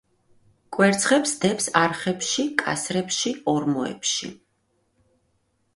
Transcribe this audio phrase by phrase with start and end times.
[0.77, 4.33] კვერცხებს დებს არხებში, კასრებში, ორმოებში.